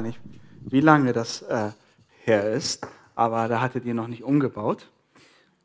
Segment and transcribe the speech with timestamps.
[0.00, 0.20] nicht,
[0.62, 1.70] wie lange das äh,
[2.24, 4.88] her ist, aber da hattet ihr noch nicht umgebaut.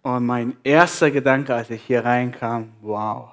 [0.01, 3.29] Und mein erster Gedanke, als ich hier reinkam, wow,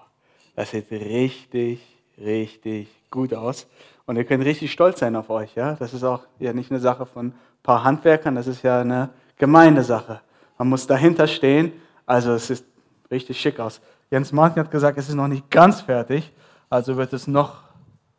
[0.56, 1.80] das sieht richtig,
[2.18, 3.66] richtig gut aus.
[4.06, 5.54] Und ihr könnt richtig stolz sein auf euch.
[5.54, 5.74] Ja?
[5.74, 9.10] Das ist auch ja nicht eine Sache von ein paar Handwerkern, das ist ja eine
[9.36, 10.20] Gemeindesache.
[10.58, 11.72] Man muss dahinter stehen.
[12.06, 12.64] Also es sieht
[13.10, 13.80] richtig schick aus.
[14.10, 16.32] Jens Martin hat gesagt, es ist noch nicht ganz fertig,
[16.68, 17.62] also wird es noch,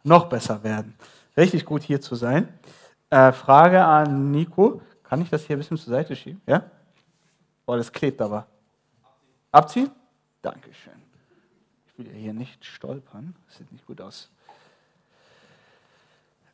[0.04, 0.96] noch besser werden.
[1.36, 2.48] Richtig gut hier zu sein.
[3.10, 4.82] Äh, Frage an Nico.
[5.04, 6.42] Kann ich das hier ein bisschen zur Seite schieben?
[6.46, 6.64] Ja?
[7.66, 8.48] Oh, das klebt aber.
[9.52, 9.90] Abziehen?
[10.42, 10.94] Dankeschön.
[11.88, 13.36] Ich will hier nicht stolpern.
[13.48, 14.30] Das sieht nicht gut aus.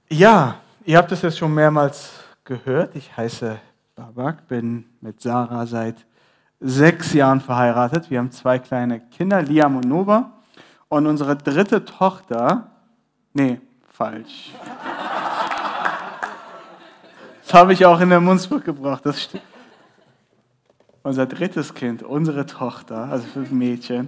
[0.10, 0.56] Ja,
[0.86, 2.12] ihr habt es jetzt schon mehrmals
[2.44, 2.96] gehört.
[2.96, 3.60] Ich heiße
[3.96, 6.06] Babak, bin mit Sarah seit
[6.60, 8.10] sechs Jahren verheiratet.
[8.10, 10.32] Wir haben zwei kleine Kinder, Liam und Nova.
[10.88, 12.72] Und unsere dritte Tochter,
[13.34, 13.62] nee,
[14.00, 14.54] falsch.
[17.44, 19.06] Das habe ich auch in der Mundsburg gebracht.
[19.06, 19.44] Das stimmt.
[21.04, 24.08] Unser drittes Kind, unsere Tochter, also fünf Mädchen,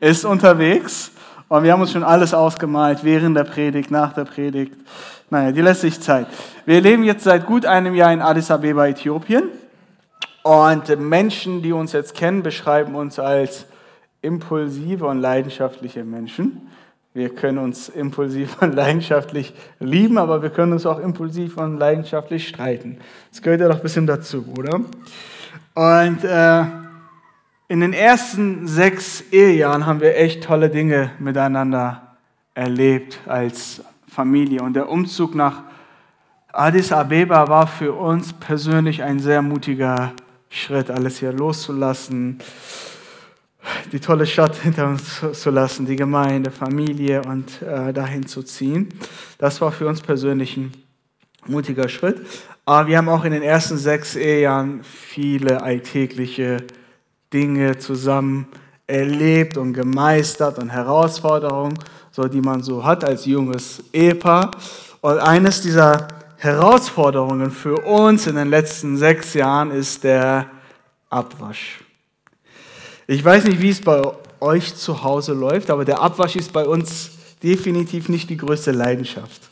[0.00, 1.12] ist unterwegs.
[1.46, 4.74] Und wir haben uns schon alles ausgemalt, während der Predigt, nach der Predigt.
[5.30, 6.26] Naja, die lässt sich Zeit.
[6.66, 9.44] Wir leben jetzt seit gut einem Jahr in Addis Abeba, Äthiopien.
[10.42, 13.66] Und Menschen, die uns jetzt kennen, beschreiben uns als
[14.20, 16.68] impulsive und leidenschaftliche Menschen.
[17.14, 22.46] Wir können uns impulsiv und leidenschaftlich lieben, aber wir können uns auch impulsiv und leidenschaftlich
[22.48, 22.98] streiten.
[23.30, 24.80] Das gehört ja doch ein bisschen dazu, oder?
[25.74, 26.64] Und äh,
[27.68, 32.16] in den ersten sechs Ehejahren haben wir echt tolle Dinge miteinander
[32.54, 34.62] erlebt als Familie.
[34.62, 35.62] Und der Umzug nach
[36.52, 40.12] Addis Abeba war für uns persönlich ein sehr mutiger
[40.50, 42.38] Schritt, alles hier loszulassen
[43.92, 48.88] die tolle Stadt hinter uns zu lassen, die Gemeinde, Familie und äh, dahin zu ziehen.
[49.38, 50.72] Das war für uns persönlich ein
[51.46, 52.24] mutiger Schritt.
[52.64, 56.58] Aber wir haben auch in den ersten sechs Ehejahren viele alltägliche
[57.32, 58.46] Dinge zusammen
[58.86, 61.78] erlebt und gemeistert und Herausforderungen,
[62.10, 64.50] so die man so hat als junges Ehepaar.
[65.00, 70.46] Und eines dieser Herausforderungen für uns in den letzten sechs Jahren ist der
[71.10, 71.80] Abwasch.
[73.10, 74.02] Ich weiß nicht, wie es bei
[74.38, 79.48] euch zu Hause läuft, aber der Abwasch ist bei uns definitiv nicht die größte Leidenschaft.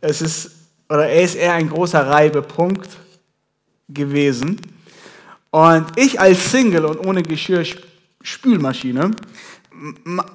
[0.00, 0.52] Es ist,
[0.88, 2.88] oder er ist eher ein großer Reibepunkt
[3.88, 4.60] gewesen.
[5.50, 9.10] Und ich als Single und ohne Geschirrspülmaschine,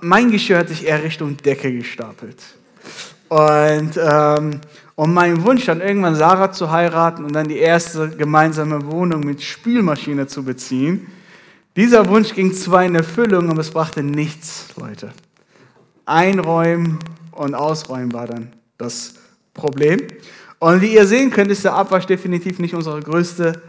[0.01, 2.43] mein Geschirr hat sich eher Richtung Decke gestapelt.
[3.29, 4.59] Und, ähm,
[4.95, 9.41] und mein Wunsch dann irgendwann Sarah zu heiraten und dann die erste gemeinsame Wohnung mit
[9.41, 11.07] Spülmaschine zu beziehen,
[11.77, 15.13] dieser Wunsch ging zwar in Erfüllung, aber es brachte nichts, Leute.
[16.05, 16.99] Einräumen
[17.31, 19.13] und Ausräumen war dann das
[19.53, 20.01] Problem.
[20.59, 23.61] Und wie ihr sehen könnt, ist der Abwasch definitiv nicht unsere größte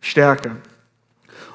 [0.00, 0.56] Stärke.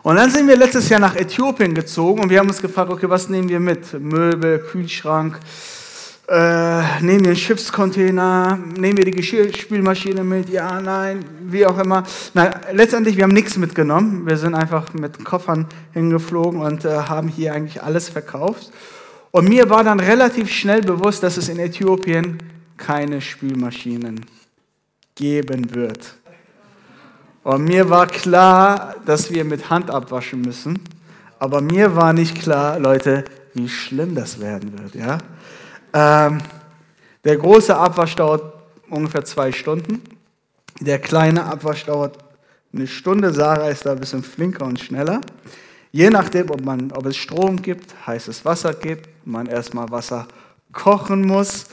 [0.02, 3.10] Und dann sind wir letztes Jahr nach Äthiopien gezogen und wir haben uns gefragt, okay,
[3.10, 4.00] was nehmen wir mit?
[4.00, 5.38] Möbel, Kühlschrank,
[6.28, 12.04] äh, nehmen wir einen Schiffscontainer, nehmen wir die Geschirrspülmaschine mit, ja, nein, wie auch immer.
[12.34, 14.28] Na, letztendlich, wir haben nichts mitgenommen.
[14.28, 18.72] Wir sind einfach mit Koffern hingeflogen und äh, haben hier eigentlich alles verkauft.
[19.32, 22.40] Und mir war dann relativ schnell bewusst, dass es in Äthiopien
[22.76, 24.26] keine Spülmaschinen
[25.16, 26.16] geben wird.
[27.44, 30.80] Und mir war klar, dass wir mit Hand abwaschen müssen.
[31.40, 33.24] Aber mir war nicht klar, Leute,
[33.54, 34.96] wie schlimm das werden wird.
[34.96, 35.20] Ja?
[35.98, 36.42] Ähm,
[37.24, 38.54] der große Abwasch dauert
[38.90, 40.04] ungefähr zwei Stunden.
[40.80, 42.20] Der kleine Abwasch dauert
[42.72, 43.34] eine Stunde.
[43.34, 45.22] Sarah ist da ein bisschen flinker und schneller.
[45.92, 50.28] Je nachdem, ob, man, ob es Strom gibt, heißes Wasser gibt, man erstmal Wasser
[50.72, 51.66] kochen muss,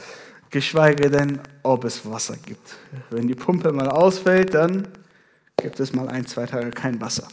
[0.49, 2.77] geschweige denn, ob es Wasser gibt.
[3.11, 4.87] Wenn die Pumpe mal ausfällt, dann
[5.55, 7.27] gibt es mal ein, zwei Tage kein Wasser.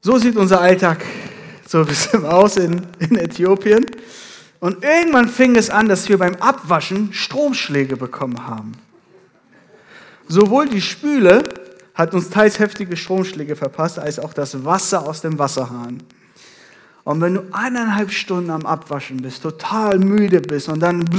[0.00, 1.04] So sieht unser Alltag
[1.68, 3.86] so ein bisschen aus in, in Äthiopien.
[4.62, 8.74] Und irgendwann fing es an, dass wir beim Abwaschen Stromschläge bekommen haben.
[10.28, 11.42] Sowohl die Spüle
[11.96, 16.04] hat uns teils heftige Stromschläge verpasst, als auch das Wasser aus dem Wasserhahn.
[17.02, 21.10] Und wenn du eineinhalb Stunden am Abwaschen bist, total müde bist und dann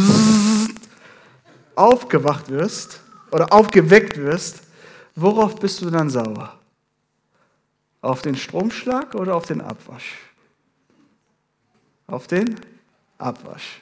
[1.75, 4.62] aufgewacht wirst oder aufgeweckt wirst,
[5.18, 6.57] worauf bist du dann sauer?
[8.00, 10.16] Auf den Stromschlag oder auf den Abwasch?
[12.07, 12.56] Auf den
[13.24, 13.81] Abwasch.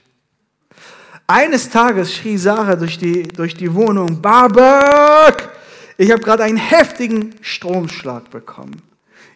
[1.27, 5.49] Eines Tages schrie Sarah durch die, durch die Wohnung, Babak,
[5.97, 8.81] ich habe gerade einen heftigen Stromschlag bekommen.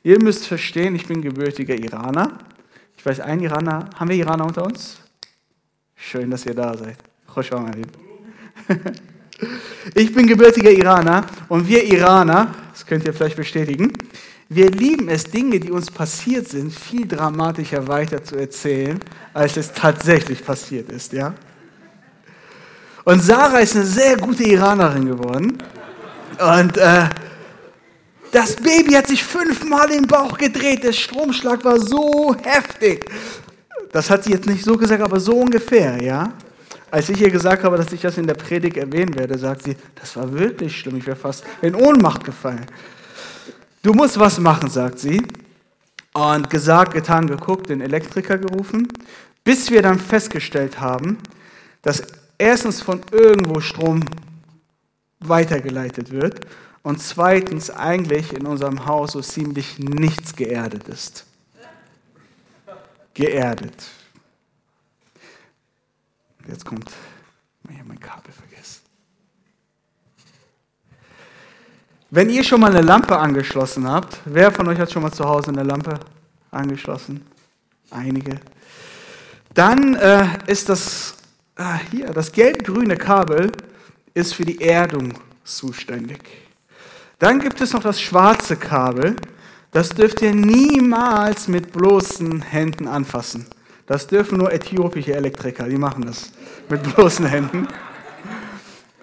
[0.04, 2.40] Ihr müsst verstehen, ich bin gebürtiger Iraner.
[2.98, 4.98] Ich weiß, ein Iraner, haben wir Iraner unter uns?
[5.96, 6.98] Schön, dass ihr da seid.
[9.94, 13.92] Ich bin gebürtiger Iraner und wir Iraner, das könnt ihr vielleicht bestätigen,
[14.50, 19.00] wir lieben es, Dinge, die uns passiert sind, viel dramatischer weiter zu erzählen,
[19.34, 21.34] als es tatsächlich passiert ist, ja?
[23.04, 25.58] Und Sarah ist eine sehr gute Iranerin geworden.
[26.40, 27.08] Und äh,
[28.32, 30.84] das Baby hat sich fünfmal im Bauch gedreht.
[30.84, 33.06] Der Stromschlag war so heftig.
[33.92, 36.34] Das hat sie jetzt nicht so gesagt, aber so ungefähr, ja?
[36.90, 39.76] Als ich ihr gesagt habe, dass ich das in der Predigt erwähnen werde, sagt sie,
[39.96, 40.98] das war wirklich schlimm.
[40.98, 42.66] Ich wäre fast in Ohnmacht gefallen.
[43.86, 45.22] Du musst was machen, sagt sie.
[46.12, 48.88] Und gesagt, getan, geguckt, den Elektriker gerufen,
[49.44, 51.20] bis wir dann festgestellt haben,
[51.84, 52.02] dass
[52.40, 54.04] erstens von irgendwo Strom
[55.20, 56.48] weitergeleitet wird
[56.82, 61.28] und zweitens eigentlich in unserem Haus so ziemlich nichts geerdet ist.
[63.14, 63.86] Geerdet.
[66.48, 66.90] Jetzt kommt,
[67.62, 68.82] mein Kabel vergessen.
[72.16, 75.26] Wenn ihr schon mal eine Lampe angeschlossen habt, wer von euch hat schon mal zu
[75.26, 76.00] Hause eine Lampe
[76.50, 77.26] angeschlossen?
[77.92, 78.40] Einige.
[79.54, 81.16] Dann äh, ist das
[81.58, 83.52] ah, hier, das gelb-grüne Kabel
[84.14, 85.12] ist für die Erdung
[85.44, 86.22] zuständig.
[87.20, 89.18] Dann gibt es noch das schwarze Kabel.
[89.72, 93.46] Das dürft ihr niemals mit bloßen Händen anfassen.
[93.88, 96.32] Das dürfen nur äthiopische Elektriker, die machen das
[96.70, 97.68] mit bloßen Händen.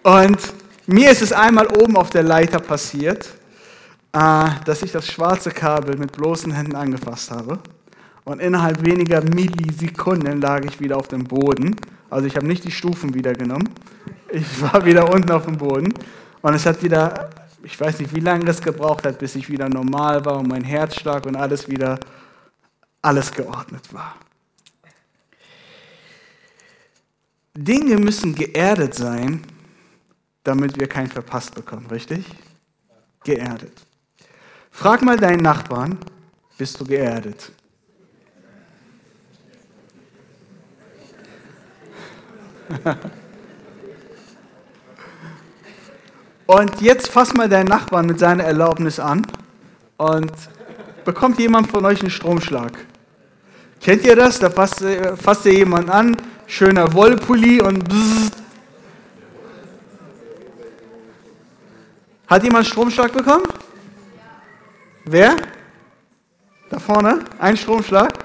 [0.02, 0.38] Und
[0.86, 3.32] mir ist es einmal oben auf der Leiter passiert,
[4.12, 7.58] äh, dass ich das schwarze Kabel mit bloßen Händen angefasst habe.
[8.24, 11.76] Und innerhalb weniger Millisekunden lag ich wieder auf dem Boden.
[12.10, 13.68] Also ich habe nicht die Stufen wieder genommen.
[14.30, 15.92] Ich war wieder unten auf dem Boden.
[16.40, 17.30] Und es hat wieder,
[17.62, 20.64] ich weiß nicht, wie lange es gebraucht hat, bis ich wieder normal war und mein
[20.64, 21.98] Herzschlag und alles wieder,
[23.00, 24.16] alles geordnet war.
[27.54, 29.42] Dinge müssen geerdet sein,
[30.44, 32.24] damit wir keinen verpasst bekommen, richtig?
[33.24, 33.72] Geerdet.
[34.70, 35.98] Frag mal deinen Nachbarn,
[36.58, 37.52] bist du geerdet?
[46.46, 49.26] und jetzt fass mal deinen Nachbarn mit seiner Erlaubnis an
[49.98, 50.32] und
[51.04, 52.72] bekommt jemand von euch einen Stromschlag.
[53.80, 54.38] Kennt ihr das?
[54.38, 56.16] Da fasst, ihr jemand an,
[56.46, 58.41] schöner Wollpulli und bzzzt,
[62.32, 63.44] Hat jemand Stromschlag bekommen?
[65.04, 65.36] Wer?
[66.70, 67.26] Da vorne?
[67.38, 68.24] Ein Stromschlag?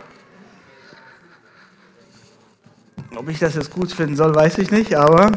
[3.13, 5.33] Ob ich das jetzt gut finden soll, weiß ich nicht, aber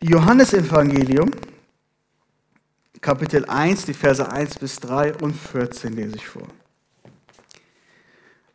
[0.00, 1.30] Johannes Evangelium,
[3.00, 6.48] Kapitel 1, die Verse 1 bis 3 und 14 lese ich vor.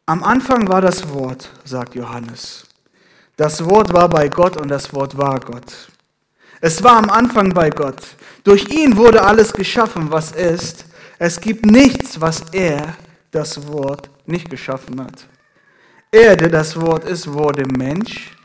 [0.05, 2.67] Am Anfang war das Wort, sagt Johannes.
[3.37, 5.89] Das Wort war bei Gott und das Wort war Gott.
[6.59, 8.01] Es war am Anfang bei Gott.
[8.43, 10.85] Durch ihn wurde alles geschaffen, was ist.
[11.17, 12.95] Es gibt nichts, was er,
[13.31, 15.25] das Wort, nicht geschaffen hat.
[16.11, 18.35] Er, der das Wort ist, wurde Mensch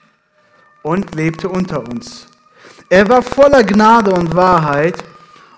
[0.83, 2.27] und lebte unter uns.
[2.89, 5.03] Er war voller Gnade und Wahrheit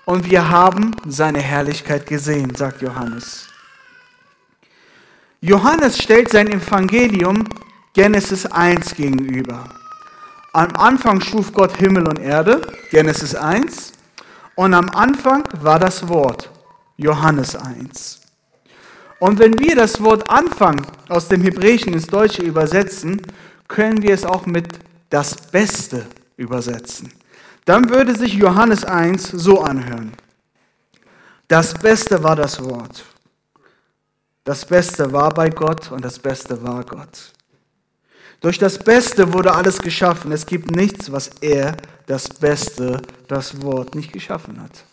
[0.06, 3.46] und wir haben seine Herrlichkeit gesehen, sagt Johannes.
[5.40, 7.44] Johannes stellt sein Evangelium
[7.98, 9.64] Genesis 1 gegenüber.
[10.52, 12.60] Am Anfang schuf Gott Himmel und Erde,
[12.92, 13.90] Genesis 1.
[14.54, 16.48] Und am Anfang war das Wort,
[16.96, 18.20] Johannes 1.
[19.18, 23.20] Und wenn wir das Wort Anfang aus dem Hebräischen ins Deutsche übersetzen,
[23.66, 24.78] können wir es auch mit
[25.10, 27.12] das Beste übersetzen.
[27.64, 30.12] Dann würde sich Johannes 1 so anhören.
[31.48, 33.04] Das Beste war das Wort.
[34.44, 37.32] Das Beste war bei Gott und das Beste war Gott.
[38.40, 40.30] Durch das Beste wurde alles geschaffen.
[40.32, 41.76] Es gibt nichts, was er,
[42.06, 44.84] das Beste, das Wort nicht geschaffen hat.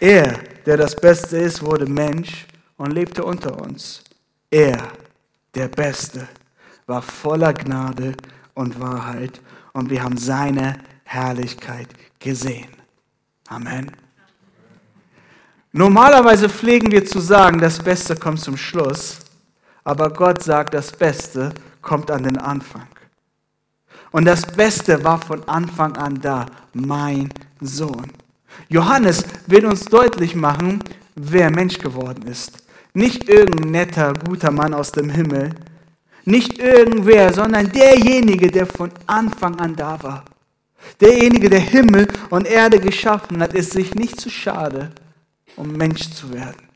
[0.00, 4.02] Er, der das Beste ist, wurde Mensch und lebte unter uns.
[4.50, 4.88] Er,
[5.54, 6.26] der Beste,
[6.86, 8.14] war voller Gnade
[8.54, 9.40] und Wahrheit
[9.72, 12.68] und wir haben seine Herrlichkeit gesehen.
[13.48, 13.92] Amen.
[15.72, 19.20] Normalerweise pflegen wir zu sagen, das Beste kommt zum Schluss,
[19.84, 22.86] aber Gott sagt, das Beste kommt an den Anfang.
[24.12, 27.28] Und das Beste war von Anfang an da, mein
[27.60, 28.10] Sohn.
[28.68, 30.82] Johannes will uns deutlich machen,
[31.14, 32.64] wer Mensch geworden ist.
[32.92, 35.50] Nicht irgendein netter, guter Mann aus dem Himmel.
[36.24, 40.24] Nicht irgendwer, sondern derjenige, der von Anfang an da war.
[41.00, 44.90] Derjenige, der Himmel und Erde geschaffen hat, ist sich nicht zu schade,
[45.56, 46.68] um Mensch zu werden.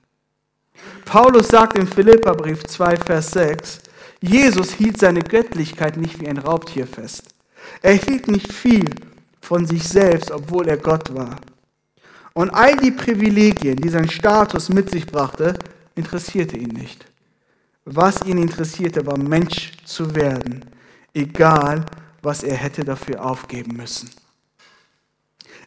[1.04, 3.80] Paulus sagt im Philipperbrief 2, Vers 6,
[4.26, 7.34] Jesus hielt seine Göttlichkeit nicht wie ein Raubtier fest.
[7.82, 8.88] Er hielt nicht viel
[9.42, 11.36] von sich selbst, obwohl er Gott war.
[12.32, 15.58] Und all die Privilegien, die sein Status mit sich brachte,
[15.94, 17.04] interessierte ihn nicht.
[17.84, 20.64] Was ihn interessierte, war Mensch zu werden,
[21.12, 21.84] egal
[22.22, 24.08] was er hätte dafür aufgeben müssen.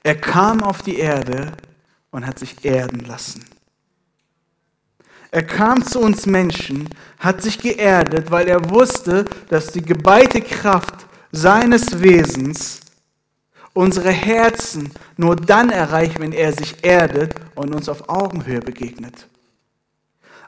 [0.01, 1.51] Er kam auf die Erde
[2.09, 3.45] und hat sich erden lassen.
[5.31, 11.05] Er kam zu uns Menschen, hat sich geerdet, weil er wusste, dass die geballte Kraft
[11.31, 12.81] seines Wesens
[13.73, 19.27] unsere Herzen nur dann erreicht, wenn er sich erdet und uns auf Augenhöhe begegnet.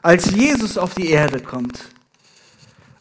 [0.02, 1.78] Als Jesus auf die Erde kommt,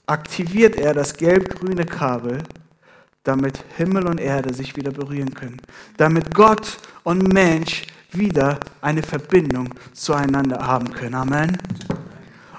[0.06, 2.44] aktiviert er das gelb-grüne Kabel,
[3.24, 5.62] damit Himmel und Erde sich wieder berühren können,
[5.98, 11.16] damit Gott und Mensch wieder eine Verbindung zueinander haben können.
[11.16, 11.58] Amen.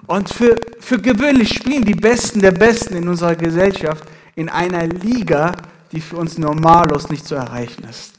[0.07, 4.05] Und für, für gewöhnlich spielen die Besten der Besten in unserer Gesellschaft
[4.35, 5.53] in einer Liga,
[5.93, 8.15] die für uns normallos nicht zu erreichen ist.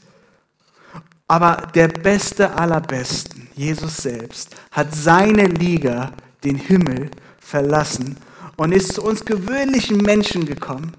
[1.28, 6.12] Aber der Beste aller Besten, Jesus selbst, hat seine Liga,
[6.44, 8.16] den Himmel, verlassen
[8.56, 10.92] und ist zu uns gewöhnlichen Menschen gekommen,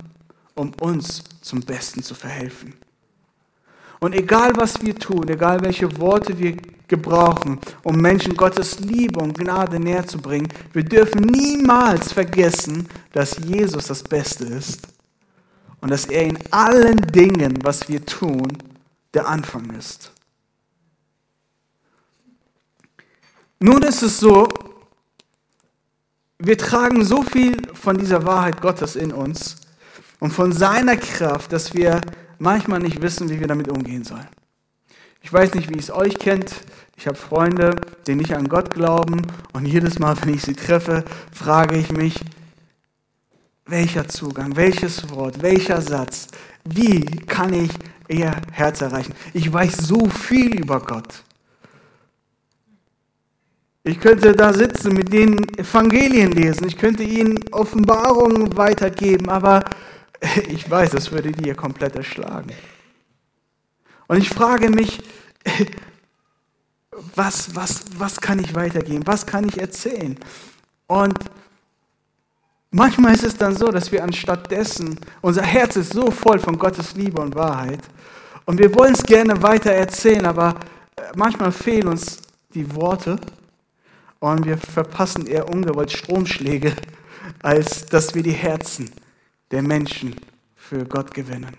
[0.56, 2.74] um uns zum Besten zu verhelfen.
[4.04, 6.58] Und egal was wir tun, egal welche Worte wir
[6.90, 13.38] gebrauchen, um Menschen Gottes Liebe und Gnade näher zu bringen, wir dürfen niemals vergessen, dass
[13.38, 14.90] Jesus das Beste ist
[15.80, 18.52] und dass er in allen Dingen, was wir tun,
[19.14, 20.12] der Anfang ist.
[23.62, 24.50] Nun ist es so,
[26.40, 29.62] wir tragen so viel von dieser Wahrheit Gottes in uns
[30.20, 32.02] und von seiner Kraft, dass wir
[32.44, 34.28] manchmal nicht wissen, wie wir damit umgehen sollen.
[35.22, 36.54] Ich weiß nicht, wie es euch kennt.
[36.98, 39.22] Ich habe Freunde, die nicht an Gott glauben.
[39.54, 42.20] Und jedes Mal, wenn ich sie treffe, frage ich mich,
[43.66, 46.28] welcher Zugang, welches Wort, welcher Satz,
[46.66, 47.72] wie kann ich
[48.10, 49.14] ihr Herz erreichen?
[49.34, 51.24] Ich weiß so viel über Gott.
[53.86, 59.64] Ich könnte da sitzen, mit denen Evangelien lesen, ich könnte ihnen Offenbarungen weitergeben, aber
[60.48, 62.51] ich weiß, es würde die komplett erschlagen.
[64.08, 65.01] Und ich frage mich,
[67.15, 69.06] was, was, was kann ich weitergeben?
[69.06, 70.18] Was kann ich erzählen?
[70.88, 71.18] Und
[72.72, 76.58] manchmal ist es dann so, dass wir anstatt dessen, unser Herz ist so voll von
[76.58, 77.82] Gottes Liebe und Wahrheit
[78.46, 80.56] und wir wollen es gerne weiter erzählen, aber
[80.96, 82.22] äh, manchmal fehlen uns
[82.53, 83.18] die Worte
[84.20, 86.74] und wir verpassen eher ungewollt Stromschläge,
[87.42, 88.92] als dass wir die Herzen
[89.54, 90.16] der Menschen
[90.56, 91.56] für Gott gewinnen.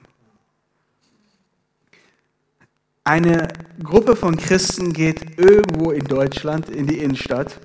[3.04, 3.46] Eine
[3.80, 7.60] Gruppe von Christen geht irgendwo in Deutschland in die Innenstadt,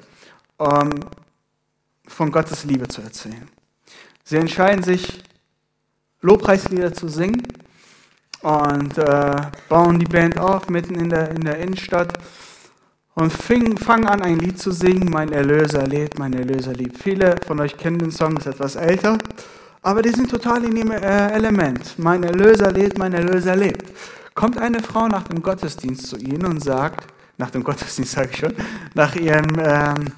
[0.58, 1.00] um
[2.08, 3.50] von Gottes Liebe zu erzählen.
[4.24, 5.24] Sie entscheiden sich,
[6.22, 7.42] Lobpreislieder zu singen
[8.42, 9.36] und äh,
[9.68, 12.20] bauen die Band auf mitten in der, in der Innenstadt
[13.16, 17.02] und fangen an, ein Lied zu singen, Mein Erlöser lebt, mein Erlöser liebt.
[17.02, 19.18] Viele von euch kennen den Song, ist etwas älter.
[19.82, 21.98] Aber die sind total in ihrem äh, Element.
[21.98, 23.84] Mein Erlöser lebt, mein Erlöser lebt.
[24.36, 27.08] Kommt eine Frau nach dem Gottesdienst zu ihnen und sagt,
[27.38, 28.54] nach dem Gottesdienst sage ich schon,
[28.94, 30.12] nach ihrem, ähm,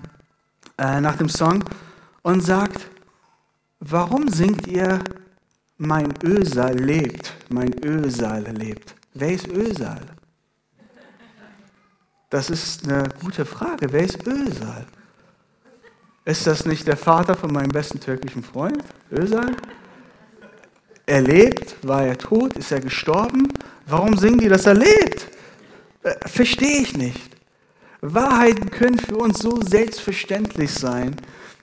[0.77, 1.63] äh, nach dem Song
[2.24, 2.89] und sagt,
[3.80, 5.00] warum singt ihr,
[5.77, 8.96] mein Ösal lebt, mein Ösal lebt?
[9.13, 10.01] Wer ist Ösal?
[12.30, 13.91] Das ist eine gute Frage.
[13.91, 14.86] Wer ist Ösal?
[16.23, 19.55] Ist das nicht der Vater von meinem besten türkischen Freund, Özal?
[21.07, 23.51] Er lebt, war er tot, ist er gestorben?
[23.87, 25.27] Warum singen die, dass er lebt?
[26.03, 27.31] Äh, Verstehe ich nicht.
[28.01, 31.15] Wahrheiten können für uns so selbstverständlich sein,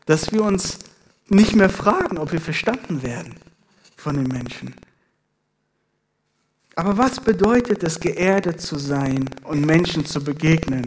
[0.06, 0.78] dass wir uns
[1.28, 3.34] nicht mehr fragen, ob wir verstanden werden
[3.96, 4.74] von den Menschen.
[6.74, 10.86] Aber was bedeutet es, geerdet zu sein und Menschen zu begegnen?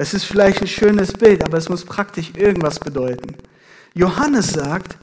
[0.00, 3.36] Es ist vielleicht ein schönes Bild, aber es muss praktisch irgendwas bedeuten.
[3.92, 4.96] Johannes sagt,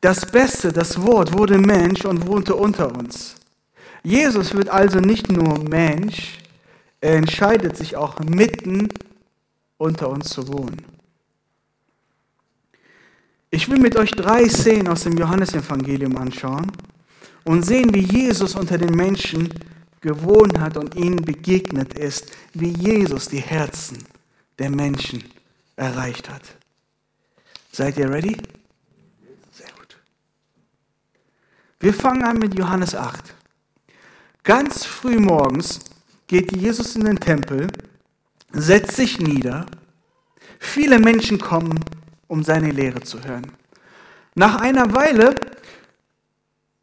[0.00, 3.36] das Beste, das Wort wurde Mensch und wohnte unter uns.
[4.02, 6.38] Jesus wird also nicht nur Mensch,
[7.00, 8.88] er entscheidet sich auch mitten
[9.78, 10.84] unter uns zu wohnen.
[13.50, 16.72] Ich will mit euch drei Szenen aus dem Johannesevangelium anschauen
[17.44, 19.48] und sehen, wie Jesus unter den Menschen
[20.06, 23.98] gewohnt hat und ihnen begegnet ist, wie Jesus die Herzen
[24.60, 25.24] der Menschen
[25.74, 26.42] erreicht hat.
[27.72, 28.36] Seid ihr ready?
[29.50, 29.98] Sehr gut.
[31.80, 33.34] Wir fangen an mit Johannes 8.
[34.44, 35.80] Ganz früh morgens
[36.28, 37.66] geht Jesus in den Tempel,
[38.52, 39.66] setzt sich nieder.
[40.60, 41.80] Viele Menschen kommen,
[42.28, 43.50] um seine Lehre zu hören.
[44.36, 45.34] Nach einer Weile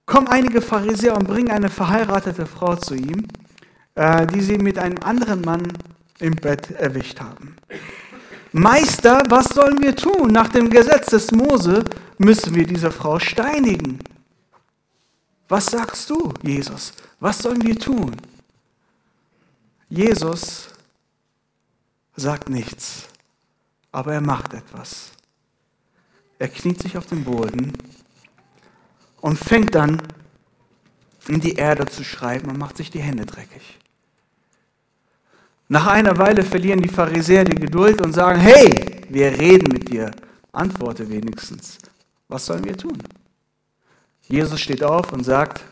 [0.06, 3.28] kommen einige Pharisäer und bringen eine verheiratete Frau zu ihm,
[3.96, 5.74] äh, die sie mit einem anderen Mann
[6.20, 7.56] im Bett erwischt haben.
[8.52, 10.32] Meister, was sollen wir tun?
[10.32, 11.84] Nach dem Gesetz des Mose
[12.18, 14.00] müssen wir diese Frau steinigen.
[15.48, 16.94] Was sagst du, Jesus?
[17.20, 18.16] Was sollen wir tun?
[19.90, 20.70] Jesus
[22.16, 23.08] sagt nichts,
[23.92, 25.12] aber er macht etwas.
[26.40, 27.74] Er kniet sich auf den Boden
[29.24, 30.02] und fängt dann
[31.30, 33.80] in die Erde zu schreiben und macht sich die Hände dreckig.
[35.70, 40.12] Nach einer Weile verlieren die Pharisäer die Geduld und sagen, hey, wir reden mit dir.
[40.52, 41.78] Antworte wenigstens.
[42.28, 43.02] Was sollen wir tun?
[44.28, 45.64] Jesus steht auf und sagt,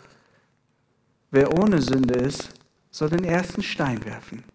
[1.30, 2.52] wer ohne Sünde ist,
[2.90, 4.46] soll den ersten Stein werfen.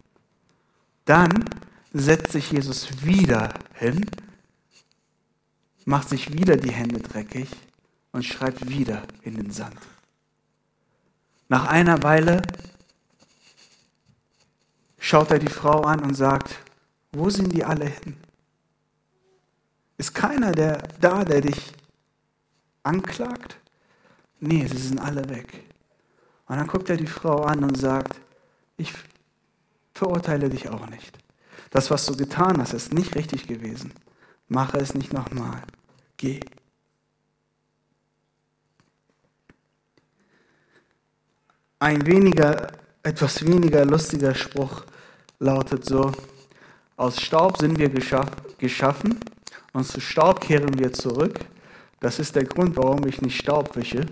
[1.05, 1.45] Dann
[1.93, 4.03] setzt sich Jesus wieder hin,
[5.85, 7.47] macht sich wieder die Hände dreckig
[8.11, 9.77] und schreibt wieder in den Sand.
[11.49, 12.41] Nach einer Weile
[14.99, 16.55] schaut er die Frau an und sagt,
[17.11, 18.17] wo sind die alle hin?
[19.97, 21.73] Ist keiner der, da, der dich
[22.83, 23.57] anklagt?
[24.39, 25.63] Nee, sie sind alle weg.
[26.47, 28.19] Und dann guckt er die Frau an und sagt,
[28.77, 28.93] ich
[29.93, 31.17] verurteile dich auch nicht.
[31.71, 33.91] Das, was du getan hast, ist nicht richtig gewesen.
[34.47, 35.61] Mache es nicht nochmal.
[36.15, 36.39] Geh.
[41.79, 42.69] Ein weniger,
[43.03, 44.83] etwas weniger lustiger Spruch
[45.39, 46.11] lautet so,
[46.95, 47.89] aus Staub sind wir
[48.57, 49.19] geschaffen
[49.73, 51.39] und zu Staub kehren wir zurück.
[51.99, 54.07] Das ist der Grund, warum ich nicht Staub wische.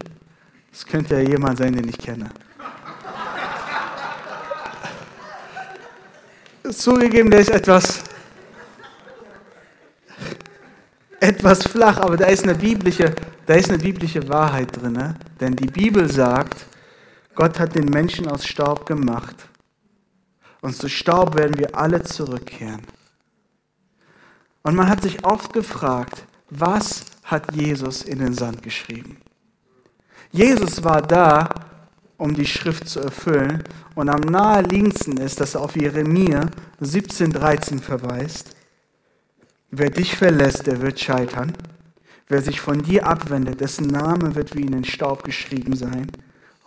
[0.71, 2.29] Das könnte ja jemand sein, den ich kenne.
[6.69, 8.03] Zugegeben, der ist etwas,
[11.19, 13.15] etwas flach, aber da ist eine biblische,
[13.47, 14.93] da ist eine biblische Wahrheit drin.
[14.93, 15.15] Ne?
[15.39, 16.67] Denn die Bibel sagt,
[17.35, 19.35] Gott hat den Menschen aus Staub gemacht
[20.61, 22.81] und zu Staub werden wir alle zurückkehren.
[24.63, 29.17] Und man hat sich oft gefragt, was hat Jesus in den Sand geschrieben?
[30.31, 31.49] Jesus war da,
[32.17, 33.63] um die Schrift zu erfüllen.
[33.93, 36.49] Und am naheliegendsten ist, dass er auf Jeremia
[36.81, 38.55] 17,13 verweist.
[39.69, 41.53] Wer dich verlässt, der wird scheitern.
[42.27, 46.09] Wer sich von dir abwendet, dessen Name wird wie in den Staub geschrieben sein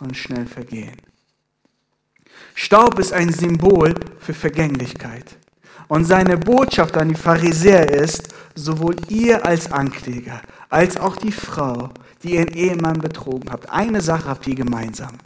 [0.01, 0.97] und schnell vergehen.
[2.55, 5.37] Staub ist ein Symbol für Vergänglichkeit.
[5.89, 11.91] Und seine Botschaft an die Pharisäer ist, sowohl ihr als Ankläger, als auch die Frau,
[12.23, 15.17] die ihren Ehemann betrogen habt, eine Sache habt ihr gemeinsam.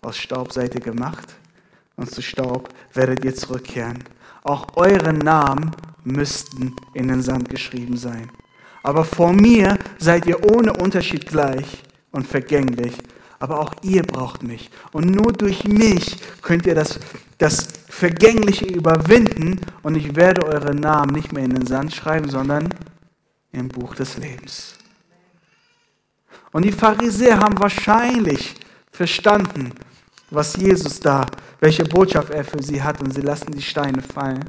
[0.00, 1.28] Aus Staub seid ihr gemacht
[1.96, 4.02] und zu Staub werdet ihr zurückkehren.
[4.42, 5.70] Auch eure Namen
[6.04, 8.30] müssten in den Sand geschrieben sein.
[8.82, 12.94] Aber vor mir seid ihr ohne Unterschied gleich und vergänglich
[13.38, 14.70] aber auch ihr braucht mich.
[14.92, 16.98] Und nur durch mich könnt ihr das,
[17.38, 22.68] das Vergängliche überwinden und ich werde eure Namen nicht mehr in den Sand schreiben, sondern
[23.52, 24.74] im Buch des Lebens.
[26.52, 28.54] Und die Pharisäer haben wahrscheinlich
[28.90, 29.72] verstanden,
[30.30, 31.26] was Jesus da,
[31.60, 34.44] welche Botschaft er für sie hat und sie lassen die Steine fallen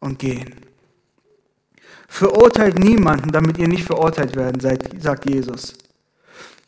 [0.00, 0.54] und gehen.
[2.08, 5.74] Verurteilt niemanden, damit ihr nicht verurteilt werden seid, sagt Jesus.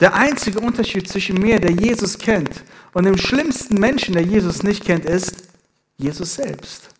[0.04, 2.62] Der einzige Unterschied zwischen mir, der Jesus kennt,
[2.92, 5.48] und dem schlimmsten Menschen, der Jesus nicht kennt, ist
[5.96, 6.90] Jesus selbst.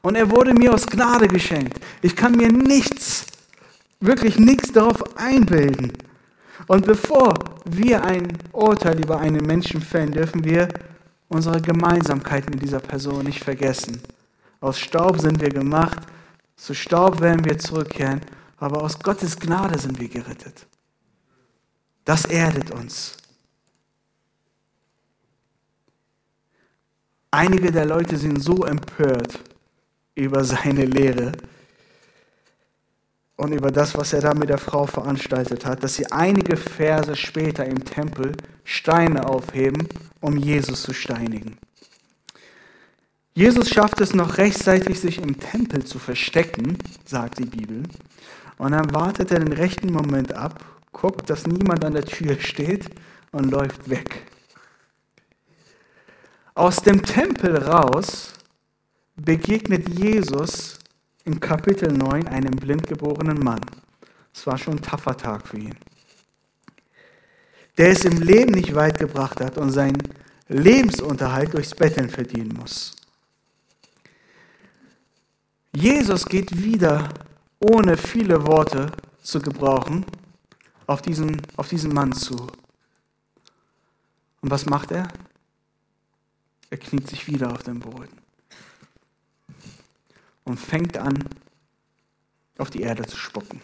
[0.00, 1.78] Und er wurde mir aus Gnade geschenkt.
[2.00, 3.26] Ich kann mir nichts,
[4.00, 5.92] wirklich nichts darauf einbilden.
[6.66, 7.34] Und bevor
[7.66, 10.70] wir ein Urteil über einen Menschen fällen, dürfen wir
[11.28, 14.00] unsere Gemeinsamkeit mit dieser Person nicht vergessen.
[14.62, 15.98] Aus Staub sind wir gemacht,
[16.56, 18.22] zu Staub werden wir zurückkehren,
[18.56, 20.66] aber aus Gottes Gnade sind wir gerettet.
[22.04, 23.16] Das erdet uns.
[27.30, 29.40] Einige der Leute sind so empört
[30.14, 31.32] über seine Lehre
[33.36, 37.16] und über das, was er da mit der Frau veranstaltet hat, dass sie einige Verse
[37.16, 39.88] später im Tempel Steine aufheben,
[40.20, 41.58] um Jesus zu steinigen.
[43.34, 47.82] Jesus schafft es noch rechtzeitig, sich im Tempel zu verstecken, sagt die Bibel,
[48.58, 50.64] und dann wartet er den rechten Moment ab
[50.94, 52.88] guckt, dass niemand an der Tür steht
[53.32, 54.22] und läuft weg.
[56.54, 58.32] Aus dem Tempel raus
[59.16, 60.78] begegnet Jesus
[61.24, 63.60] im Kapitel 9 einem blindgeborenen Mann.
[64.32, 65.76] Es war schon ein taffer Tag für ihn.
[67.76, 70.00] Der es im Leben nicht weit gebracht hat und seinen
[70.48, 72.94] Lebensunterhalt durchs Betteln verdienen muss.
[75.74, 77.08] Jesus geht wieder,
[77.58, 80.04] ohne viele Worte zu gebrauchen,
[80.86, 82.34] auf diesen, auf diesen Mann zu.
[84.40, 85.08] Und was macht er?
[86.70, 88.18] Er kniet sich wieder auf den Boden
[90.44, 91.24] und fängt an,
[92.58, 93.60] auf die Erde zu spucken.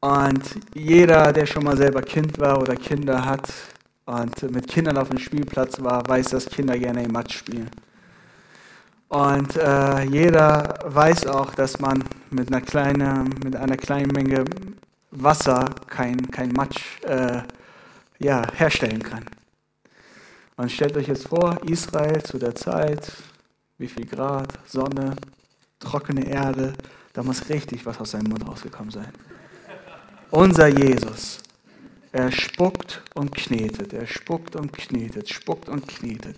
[0.00, 0.42] Und
[0.74, 3.52] jeder, der schon mal selber Kind war oder Kinder hat
[4.04, 7.70] und mit Kindern auf dem Spielplatz war, weiß, dass Kinder gerne im Matsch spielen.
[9.08, 14.44] Und äh, jeder weiß auch, dass man mit einer kleinen, mit einer kleinen Menge
[15.12, 17.42] Wasser kein, kein Matsch äh,
[18.18, 19.24] ja, herstellen kann.
[20.56, 23.12] Und stellt euch jetzt vor, Israel zu der Zeit,
[23.78, 25.14] wie viel Grad, Sonne,
[25.78, 26.72] trockene Erde,
[27.12, 29.12] da muss richtig was aus seinem Mund rausgekommen sein.
[30.30, 31.40] Unser Jesus,
[32.12, 36.36] er spuckt und knetet, er spuckt und knetet, spuckt und knetet.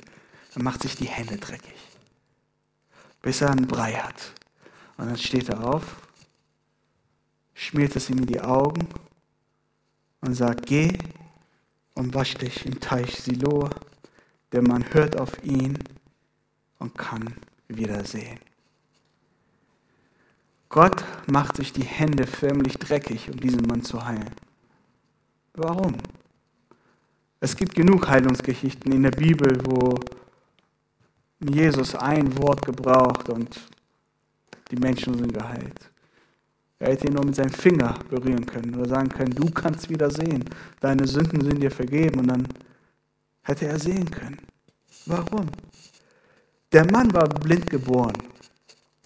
[0.55, 1.75] Er macht sich die Hände dreckig,
[3.23, 4.33] bis er einen Brei hat.
[4.97, 5.97] Und dann steht er auf,
[7.55, 8.87] schmiert es ihm in die Augen
[10.21, 10.97] und sagt, geh
[11.95, 13.71] und wasch dich im Teich Siloa,
[14.53, 15.79] denn man hört auf ihn
[16.79, 17.35] und kann
[17.69, 18.39] wieder sehen.
[20.69, 24.35] Gott macht sich die Hände förmlich dreckig, um diesen Mann zu heilen.
[25.55, 25.97] Warum?
[27.41, 29.99] Es gibt genug Heilungsgeschichten in der Bibel, wo
[31.41, 33.61] Jesus ein Wort gebraucht und
[34.71, 35.91] die Menschen sind geheilt.
[36.81, 40.11] Er hätte ihn nur mit seinem Finger berühren können oder sagen können, du kannst wieder
[40.11, 40.45] sehen,
[40.81, 42.49] deine Sünden sind dir vergeben und dann
[43.43, 44.39] hätte er sehen können.
[45.07, 45.47] Warum?
[46.73, 48.17] Der Mann war blind geboren.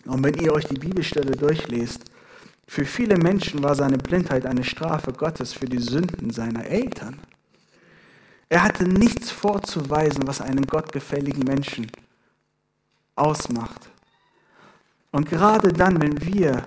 [0.07, 2.05] Und wenn ihr euch die Bibelstelle durchlest,
[2.67, 7.19] für viele Menschen war seine Blindheit eine Strafe Gottes für die Sünden seiner Eltern.
[8.49, 11.91] Er hatte nichts vorzuweisen, was einen gottgefälligen Menschen
[13.15, 13.91] ausmacht.
[15.11, 16.65] Und gerade dann, wenn wir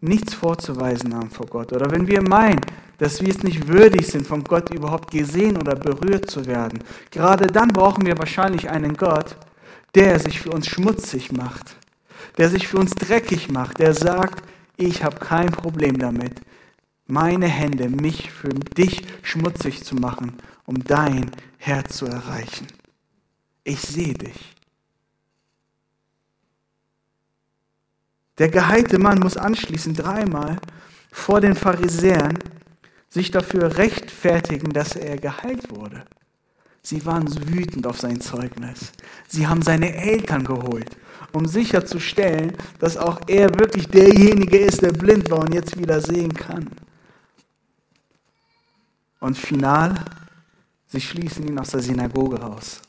[0.00, 2.60] nichts vorzuweisen haben vor Gott oder wenn wir meinen,
[2.98, 7.46] dass wir es nicht würdig sind, von Gott überhaupt gesehen oder berührt zu werden, gerade
[7.46, 9.36] dann brauchen wir wahrscheinlich einen Gott,
[9.94, 11.76] der sich für uns schmutzig macht,
[12.38, 14.44] der sich für uns dreckig macht, der sagt,
[14.76, 16.40] ich habe kein Problem damit,
[17.06, 20.34] meine Hände, mich für dich schmutzig zu machen,
[20.66, 22.66] um dein Herz zu erreichen.
[23.64, 24.55] Ich sehe dich.
[28.38, 30.58] Der geheilte Mann muss anschließend dreimal
[31.10, 32.38] vor den Pharisäern
[33.08, 36.04] sich dafür rechtfertigen, dass er geheilt wurde.
[36.82, 38.92] Sie waren wütend auf sein Zeugnis.
[39.26, 40.96] Sie haben seine Eltern geholt,
[41.32, 46.32] um sicherzustellen, dass auch er wirklich derjenige ist, der blind war und jetzt wieder sehen
[46.32, 46.70] kann.
[49.18, 50.04] Und final,
[50.86, 52.82] sie schließen ihn aus der Synagoge raus.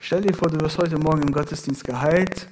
[0.00, 2.48] Stell dir vor, du wirst heute Morgen im Gottesdienst geheilt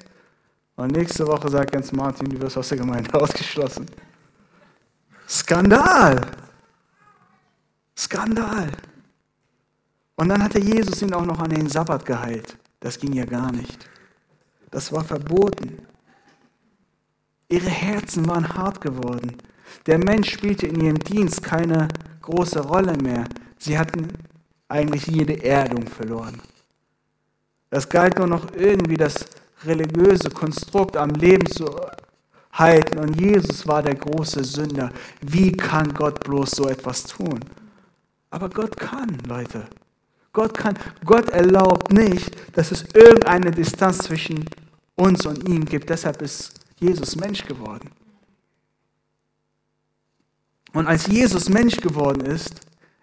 [0.79, 3.85] und nächste Woche sagt ganz Martin, du wirst aus der Gemeinde ausgeschlossen.
[5.29, 6.21] Skandal!
[7.97, 8.71] Skandal!
[10.15, 12.57] Und dann hatte Jesus ihn auch noch an den Sabbat geheilt.
[12.79, 13.91] Das ging ja gar nicht.
[14.71, 15.85] Das war verboten.
[17.49, 19.37] Ihre Herzen waren hart geworden.
[19.87, 21.89] Der Mensch spielte in ihrem Dienst keine
[22.23, 23.25] große Rolle mehr.
[23.59, 24.13] Sie hatten
[24.69, 26.41] eigentlich jede Erdung verloren.
[27.71, 29.27] Es galt nur noch irgendwie das
[29.65, 31.69] religiöse Konstrukt am Leben zu
[32.53, 32.99] halten.
[32.99, 34.91] Und Jesus war der große Sünder.
[35.21, 37.41] Wie kann Gott bloß so etwas tun?
[38.31, 39.67] Aber Gott kann, Leute.
[40.33, 44.45] Gott kann, Gott erlaubt nicht, dass es irgendeine Distanz zwischen
[44.95, 45.89] uns und ihm gibt.
[45.89, 47.91] Deshalb ist Jesus Mensch geworden.
[50.75, 52.61] Und als Jesus Mensch geworden ist,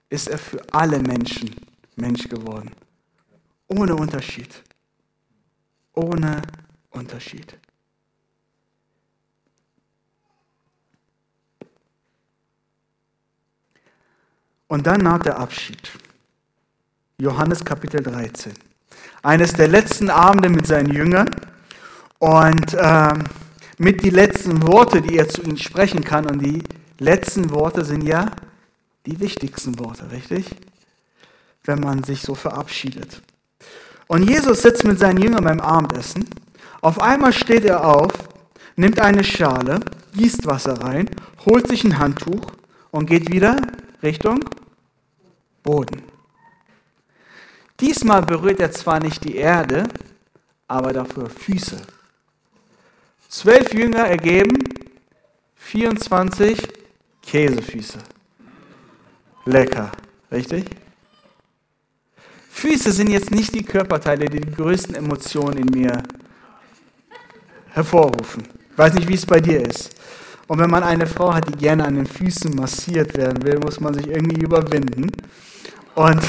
[0.10, 1.56] ist er für alle Menschen
[1.96, 2.72] Mensch geworden.
[3.68, 4.64] Ohne Unterschied
[5.96, 6.42] ohne
[6.92, 7.58] Unterschied.
[14.68, 15.92] Und dann naht der Abschied.
[17.18, 18.54] Johannes Kapitel 13.
[19.24, 21.30] Eines der letzten Abende mit seinen Jüngern
[22.20, 23.14] und äh,
[23.78, 26.26] mit die letzten Worte, die er zu ihnen sprechen kann.
[26.26, 26.64] Und die
[27.00, 28.32] letzten Worte sind ja
[29.06, 30.56] die wichtigsten Worte, richtig?
[31.64, 33.22] Wenn man sich so verabschiedet.
[34.08, 36.28] Und Jesus sitzt mit seinen Jüngern beim Abendessen.
[36.82, 38.12] Auf einmal steht er auf,
[38.76, 39.80] nimmt eine Schale,
[40.14, 41.10] gießt Wasser rein,
[41.46, 42.52] holt sich ein Handtuch
[42.92, 43.58] und geht wieder
[44.04, 44.46] Richtung
[45.64, 46.04] Boden.
[47.80, 49.88] Diesmal berührt er zwar nicht die Erde,
[50.68, 51.82] aber dafür Füße.
[53.28, 54.64] Zwölf Jünger ergeben
[55.56, 56.62] 24
[57.22, 58.00] Käsefüße.
[59.46, 59.92] Lecker,
[60.32, 60.66] richtig?
[62.56, 66.02] Füße sind jetzt nicht die Körperteile, die die größten Emotionen in mir
[67.74, 68.44] hervorrufen.
[68.72, 69.94] Ich weiß nicht, wie es bei dir ist.
[70.48, 73.82] Und wenn man eine Frau hat, die gerne an den Füßen massiert werden will, muss
[73.82, 75.12] man sich irgendwie überwinden.
[75.96, 76.22] Und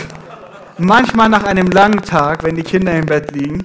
[0.78, 3.62] manchmal nach einem langen Tag, wenn die Kinder im Bett liegen,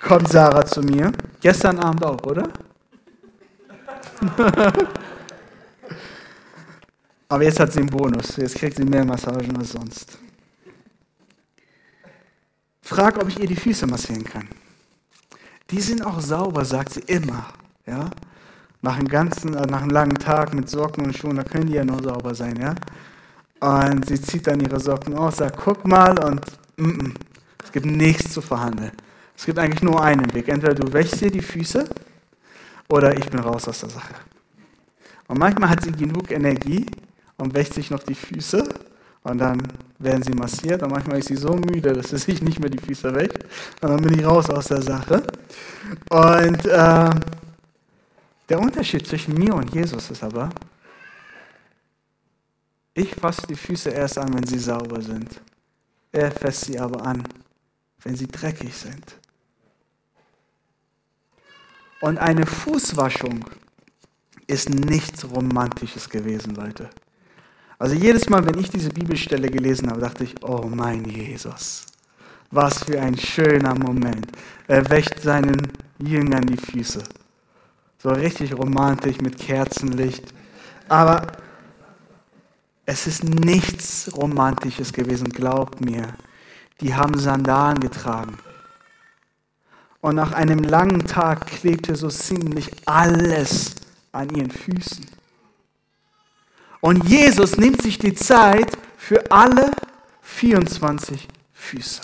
[0.00, 1.12] kommt Sarah zu mir.
[1.42, 2.48] Gestern Abend auch, oder?
[7.28, 8.38] Aber jetzt hat sie einen Bonus.
[8.38, 10.16] Jetzt kriegt sie mehr Massagen als sonst.
[12.94, 14.46] Frag, ob ich ihr die Füße massieren kann.
[15.70, 17.46] Die sind auch sauber, sagt sie immer.
[17.86, 18.10] Ja?
[18.82, 21.74] Nach einem ganzen, äh, nach einem langen Tag mit Socken und Schuhen, da können die
[21.74, 22.74] ja noch sauber sein, ja?
[23.60, 26.44] Und sie zieht dann ihre Socken aus, sagt, guck mal und
[26.76, 27.14] mm -mm,
[27.64, 28.92] es gibt nichts zu verhandeln.
[29.36, 30.48] Es gibt eigentlich nur einen Weg.
[30.48, 31.88] Entweder du wäschst dir die Füße
[32.88, 34.14] oder ich bin raus aus der Sache.
[35.28, 36.86] Und manchmal hat sie genug Energie
[37.38, 38.68] und wäscht sich noch die Füße
[39.24, 39.62] und dann
[39.98, 42.84] werden sie massiert und manchmal ist sie so müde, dass sie sich nicht mehr die
[42.84, 43.38] Füße wäscht
[43.80, 45.22] und dann bin ich raus aus der Sache.
[46.10, 47.10] Und äh,
[48.48, 50.50] der Unterschied zwischen mir und Jesus ist aber,
[52.94, 55.40] ich fasse die Füße erst an, wenn sie sauber sind.
[56.10, 57.22] Er fasst sie aber an,
[58.02, 59.16] wenn sie dreckig sind.
[62.02, 63.44] Und eine Fußwaschung
[64.46, 66.90] ist nichts Romantisches gewesen, Leute.
[67.82, 71.84] Also jedes Mal, wenn ich diese Bibelstelle gelesen habe, dachte ich, oh mein Jesus,
[72.52, 74.28] was für ein schöner Moment.
[74.68, 75.66] Er wäscht seinen
[75.98, 77.02] Jüngern die Füße.
[77.98, 80.32] So richtig romantisch mit Kerzenlicht.
[80.88, 81.26] Aber
[82.86, 86.06] es ist nichts Romantisches gewesen, glaubt mir.
[86.80, 88.38] Die haben Sandalen getragen.
[90.00, 93.74] Und nach einem langen Tag klebte so ziemlich alles
[94.12, 95.04] an ihren Füßen.
[96.82, 99.70] Und Jesus nimmt sich die Zeit für alle
[100.20, 102.02] 24 Füße.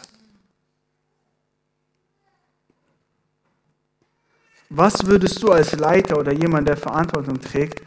[4.71, 7.83] Was würdest du als Leiter oder jemand, der Verantwortung trägt,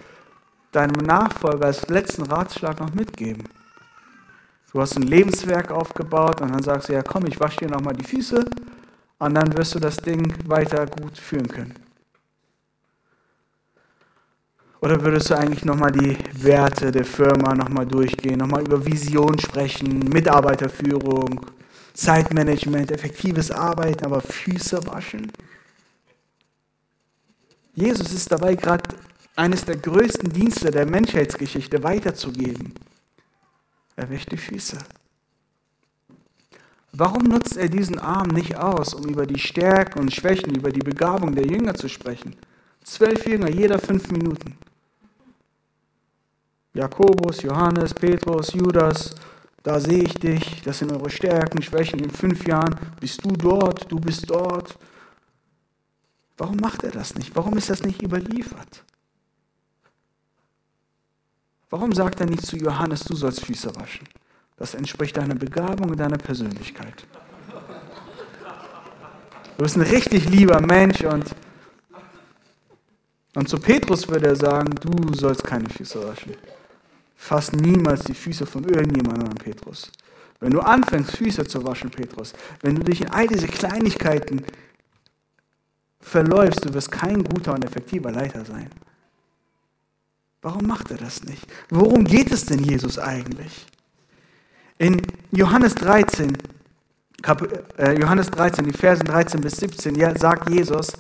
[0.74, 3.46] deinem Nachfolger als letzten Ratschlag noch mitgeben?
[4.74, 7.94] Du hast ein Lebenswerk aufgebaut und dann sagst du, ja komm, ich wasche dir nochmal
[7.94, 8.44] die Füße
[9.20, 11.74] und dann wirst du das Ding weiter gut führen können.
[14.82, 20.00] Oder würdest du eigentlich nochmal die Werte der Firma nochmal durchgehen, nochmal über Vision sprechen,
[20.00, 21.46] Mitarbeiterführung,
[21.94, 25.32] Zeitmanagement, effektives Arbeiten, aber Füße waschen?
[27.76, 28.96] Jesus ist dabei gerade
[29.36, 32.74] eines der größten Dienste der Menschheitsgeschichte weiterzugeben.
[33.96, 34.80] Er wäscht die Füße.
[36.92, 40.80] Warum nutzt er diesen Arm nicht aus, um über die Stärken und Schwächen, über die
[40.80, 42.36] Begabung der Jünger zu sprechen?
[42.84, 44.58] Zwölf Jünger, jeder fünf Minuten.
[46.74, 49.14] Jakobus, Johannes, Petrus, Judas,
[49.64, 52.00] da sehe ich dich, das sind eure Stärken, Schwächen.
[52.00, 54.78] In fünf Jahren bist du dort, du bist dort.
[56.38, 57.36] Warum macht er das nicht?
[57.36, 58.84] Warum ist das nicht überliefert?
[61.70, 64.08] Warum sagt er nicht zu Johannes, du sollst Füße waschen?
[64.58, 67.06] Das entspricht deiner Begabung und deiner Persönlichkeit.
[69.58, 71.36] Du bist ein richtig lieber Mensch und,
[73.36, 76.36] und zu Petrus würde er sagen, du sollst keine Füße waschen.
[77.22, 79.92] Fass niemals die Füße von irgendjemandem an, Petrus.
[80.40, 84.44] Wenn du anfängst, Füße zu waschen, Petrus, wenn du dich in all diese Kleinigkeiten
[86.00, 88.72] verläufst, du wirst kein guter und effektiver Leiter sein.
[90.42, 91.46] Warum macht er das nicht?
[91.70, 93.68] Worum geht es denn Jesus eigentlich?
[94.80, 95.00] In
[95.32, 96.36] Johannes 13,
[97.78, 100.94] äh, Johannes 13, die Versen 13 bis 17, ja, sagt Jesus,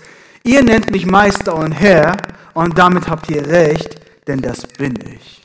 [0.43, 2.15] ihr nennt mich Meister und Herr
[2.53, 5.40] und damit habt ihr recht, denn das bin ich.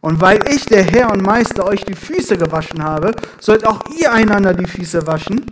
[0.00, 4.12] Und weil ich, der Herr und Meister, euch die Füße gewaschen habe, sollt auch ihr
[4.12, 5.44] einander die Füße waschen.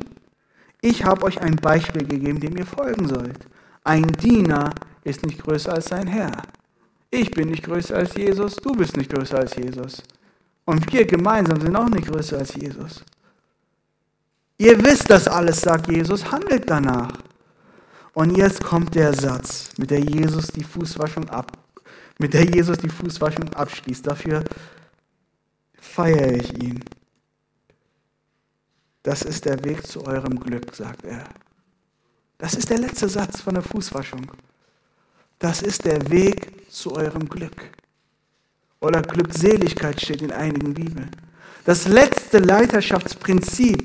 [0.81, 3.47] Ich habe euch ein Beispiel gegeben, dem ihr folgen sollt.
[3.83, 4.71] Ein Diener
[5.05, 6.43] ist nicht größer als sein Herr.
[7.11, 10.03] Ich bin nicht größer als Jesus, du bist nicht größer als Jesus.
[10.65, 13.05] Und wir gemeinsam sind auch nicht größer als Jesus.
[14.59, 17.13] Ihr wisst das alles, sagt Jesus, handelt danach.
[18.15, 21.53] Und jetzt kommt der Satz, mit der Jesus die Fußwaschung ab,
[22.19, 24.07] mit der Jesus die Fußwaschung abschließt.
[24.07, 24.45] Dafür
[25.79, 26.83] feiere ich ihn.
[29.03, 31.25] Das ist der Weg zu eurem Glück, sagt er.
[32.39, 34.31] Das ist der letzte Satz von der Fußwaschung.
[35.39, 37.71] Das ist der Weg zu eurem Glück.
[38.81, 41.11] Oder Glückseligkeit steht in einigen Bibeln.
[41.65, 43.83] Das letzte Leiterschaftsprinzip,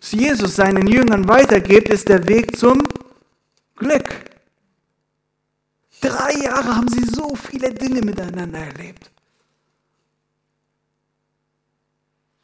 [0.00, 2.86] das Jesus seinen Jüngern weitergibt, ist der Weg zum
[3.76, 4.29] Glück.
[6.00, 9.10] Drei Jahre haben sie so viele Dinge miteinander erlebt.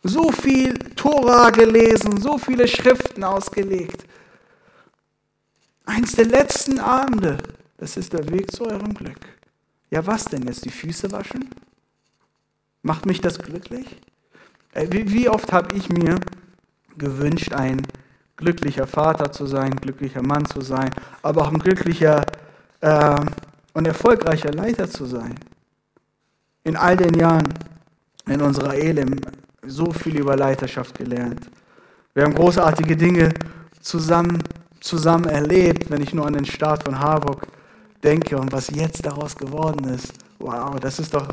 [0.08, 4.04] so viel Tora gelesen, so viele Schriften ausgelegt.
[5.84, 7.38] Eins der letzten Abende,
[7.78, 9.18] das ist der Weg zu eurem Glück.
[9.90, 10.64] Ja, was denn jetzt?
[10.64, 11.48] Die Füße waschen?
[12.82, 13.86] Macht mich das glücklich?
[14.72, 16.18] Äh, wie oft habe ich mir
[16.98, 17.82] gewünscht, ein
[18.36, 20.90] glücklicher Vater zu sein, glücklicher Mann zu sein,
[21.22, 22.24] aber auch ein glücklicher
[22.80, 23.16] äh,
[23.76, 25.34] und erfolgreicher Leiter zu sein.
[26.64, 27.52] In all den Jahren
[28.26, 29.20] in unserer Elim
[29.66, 31.50] so viel über Leiterschaft gelernt.
[32.14, 33.34] Wir haben großartige Dinge
[33.82, 34.42] zusammen,
[34.80, 37.46] zusammen erlebt, wenn ich nur an den Start von Harburg
[38.02, 40.10] denke und was jetzt daraus geworden ist.
[40.38, 41.28] Wow, das ist doch,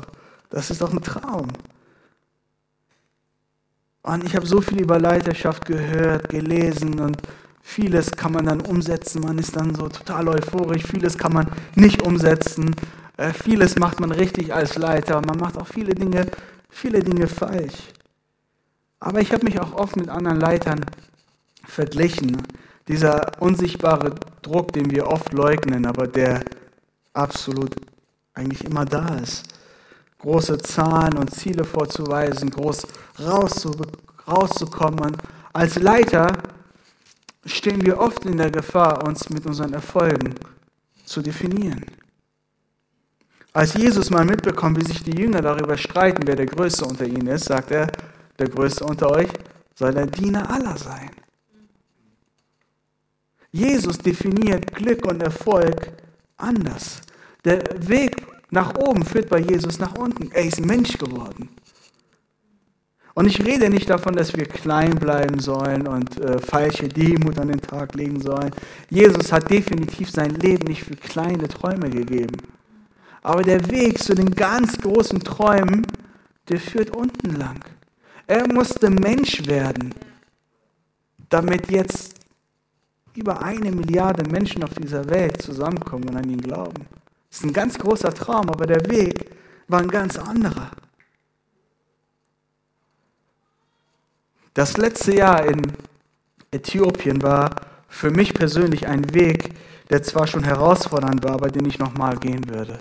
[0.50, 1.48] das ist doch ein Traum.
[4.02, 7.16] Und ich habe so viel über Leiterschaft gehört, gelesen und
[7.64, 9.22] vieles kann man dann umsetzen.
[9.22, 10.84] Man ist dann so total euphorisch.
[10.84, 12.76] Vieles kann man nicht umsetzen.
[13.16, 15.20] Äh, vieles macht man richtig als Leiter.
[15.22, 16.26] Man macht auch viele Dinge,
[16.68, 17.74] viele Dinge falsch.
[19.00, 20.84] Aber ich habe mich auch oft mit anderen Leitern
[21.66, 22.36] verglichen.
[22.86, 26.44] Dieser unsichtbare Druck, den wir oft leugnen, aber der
[27.14, 27.74] absolut
[28.34, 29.44] eigentlich immer da ist.
[30.18, 32.86] Große Zahlen und Ziele vorzuweisen, groß
[34.26, 35.16] rauszukommen.
[35.52, 36.36] Als Leiter
[37.46, 40.34] stehen wir oft in der Gefahr, uns mit unseren Erfolgen
[41.04, 41.84] zu definieren.
[43.52, 47.28] Als Jesus mal mitbekommt, wie sich die Jünger darüber streiten, wer der Größte unter ihnen
[47.28, 47.86] ist, sagt er,
[48.38, 49.28] der Größte unter euch
[49.74, 51.10] soll der Diener aller sein.
[53.52, 55.92] Jesus definiert Glück und Erfolg
[56.36, 57.00] anders.
[57.44, 60.32] Der Weg nach oben führt bei Jesus nach unten.
[60.32, 61.48] Er ist Mensch geworden.
[63.14, 67.48] Und ich rede nicht davon, dass wir klein bleiben sollen und äh, falsche Demut an
[67.48, 68.50] den Tag legen sollen.
[68.90, 72.36] Jesus hat definitiv sein Leben nicht für kleine Träume gegeben.
[73.22, 75.86] Aber der Weg zu den ganz großen Träumen,
[76.48, 77.60] der führt unten lang.
[78.26, 79.94] Er musste Mensch werden,
[81.28, 82.14] damit jetzt
[83.14, 86.84] über eine Milliarde Menschen auf dieser Welt zusammenkommen und an ihn glauben.
[87.30, 89.30] Das ist ein ganz großer Traum, aber der Weg
[89.68, 90.70] war ein ganz anderer.
[94.54, 95.62] Das letzte Jahr in
[96.52, 97.50] Äthiopien war
[97.88, 99.50] für mich persönlich ein Weg,
[99.90, 102.78] der zwar schon herausfordernd war, aber den ich nochmal gehen würde.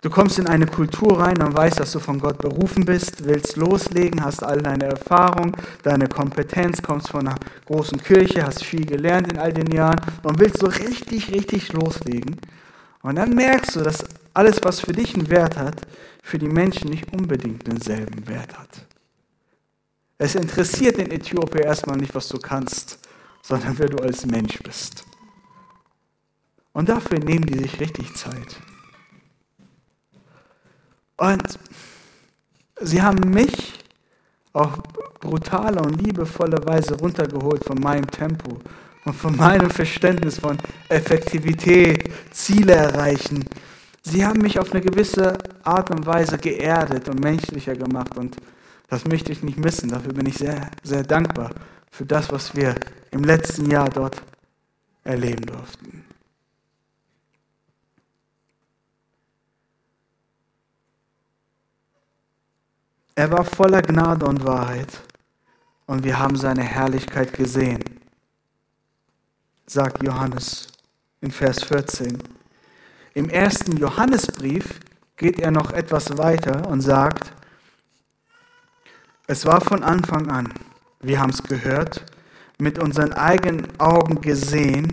[0.00, 3.56] Du kommst in eine Kultur rein und weißt, dass du von Gott berufen bist, willst
[3.56, 9.32] loslegen, hast all deine Erfahrung, deine Kompetenz, kommst von einer großen Kirche, hast viel gelernt
[9.32, 12.36] in all den Jahren und willst so richtig, richtig loslegen.
[13.02, 15.80] Und dann merkst du, dass alles, was für dich einen Wert hat,
[16.22, 18.93] für die Menschen nicht unbedingt denselben Wert hat.
[20.24, 22.98] Es interessiert den Äthiopier erstmal nicht, was du kannst,
[23.42, 25.04] sondern wer du als Mensch bist.
[26.72, 28.56] Und dafür nehmen die sich richtig Zeit.
[31.18, 31.58] Und
[32.80, 33.74] sie haben mich
[34.54, 34.78] auf
[35.20, 38.58] brutale und liebevolle Weise runtergeholt von meinem Tempo
[39.04, 40.56] und von meinem Verständnis von
[40.88, 43.44] Effektivität, Ziele erreichen.
[44.00, 48.38] Sie haben mich auf eine gewisse Art und Weise geerdet und menschlicher gemacht und
[48.94, 49.90] das möchte ich nicht missen.
[49.90, 51.50] Dafür bin ich sehr, sehr dankbar
[51.90, 52.76] für das, was wir
[53.10, 54.22] im letzten Jahr dort
[55.02, 56.04] erleben durften.
[63.16, 65.00] Er war voller Gnade und Wahrheit
[65.86, 67.82] und wir haben seine Herrlichkeit gesehen,
[69.66, 70.68] sagt Johannes
[71.20, 72.16] in Vers 14.
[73.14, 74.78] Im ersten Johannesbrief
[75.16, 77.32] geht er noch etwas weiter und sagt,
[79.26, 80.52] es war von Anfang an,
[81.00, 82.04] wir haben es gehört,
[82.58, 84.92] mit unseren eigenen Augen gesehen,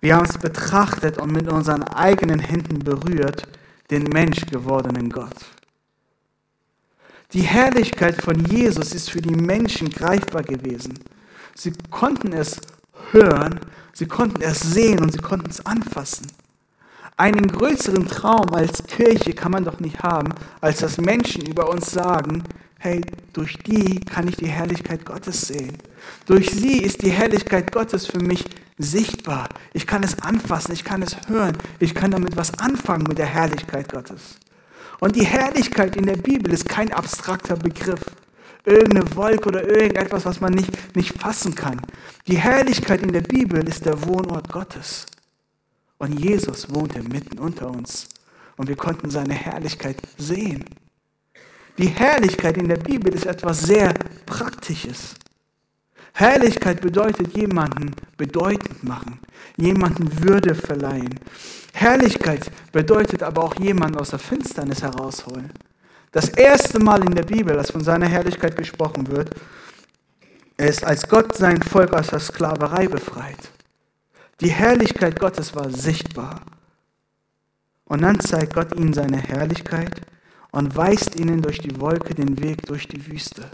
[0.00, 3.46] wir haben es betrachtet und mit unseren eigenen Händen berührt,
[3.90, 5.36] den Mensch gewordenen Gott.
[7.32, 10.98] Die Herrlichkeit von Jesus ist für die Menschen greifbar gewesen.
[11.54, 12.60] Sie konnten es
[13.12, 13.60] hören,
[13.92, 16.26] sie konnten es sehen und sie konnten es anfassen.
[17.16, 21.90] Einen größeren Traum als Kirche kann man doch nicht haben, als dass Menschen über uns
[21.90, 22.42] sagen,
[22.78, 25.76] hey, durch die kann ich die Herrlichkeit Gottes sehen.
[26.26, 28.44] Durch sie ist die Herrlichkeit Gottes für mich
[28.78, 29.48] sichtbar.
[29.72, 33.26] Ich kann es anfassen, ich kann es hören, ich kann damit was anfangen mit der
[33.26, 34.38] Herrlichkeit Gottes.
[35.00, 38.00] Und die Herrlichkeit in der Bibel ist kein abstrakter Begriff.
[38.64, 41.80] Irgendeine Wolke oder irgendetwas, was man nicht, nicht fassen kann.
[42.26, 45.06] Die Herrlichkeit in der Bibel ist der Wohnort Gottes.
[45.96, 48.08] Und Jesus wohnte mitten unter uns.
[48.56, 50.64] Und wir konnten seine Herrlichkeit sehen.
[51.78, 53.94] Die Herrlichkeit in der Bibel ist etwas sehr
[54.26, 55.14] Praktisches.
[56.12, 59.20] Herrlichkeit bedeutet jemanden bedeutend machen,
[59.56, 61.18] jemanden Würde verleihen.
[61.72, 65.50] Herrlichkeit bedeutet aber auch jemanden aus der Finsternis herausholen.
[66.12, 69.30] Das erste Mal in der Bibel, dass von seiner Herrlichkeit gesprochen wird,
[70.56, 73.50] ist, als Gott sein Volk aus der Sklaverei befreit.
[74.40, 76.40] Die Herrlichkeit Gottes war sichtbar.
[77.84, 80.02] Und dann zeigt Gott ihnen seine Herrlichkeit
[80.52, 83.50] und weist ihnen durch die Wolke den Weg durch die Wüste.